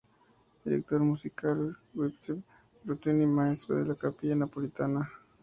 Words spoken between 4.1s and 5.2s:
Napolitana.